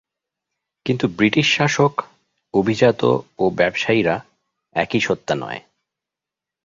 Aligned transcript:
কিন্তু 0.85 1.05
ব্রিটিশ 1.09 1.47
শাসক 1.57 1.93
অভিজাত 2.53 3.01
ও 3.39 3.43
ব্যবসায়ীরা 3.49 4.15
একই 4.75 4.99
সত্তা 4.99 5.33
নয়। 5.35 5.61